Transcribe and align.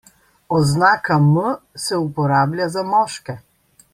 Oznaka 0.57 1.17
M 1.27 1.35
se 1.85 1.97
uporablja 2.07 2.69
za 2.77 2.87
moške. 2.95 3.37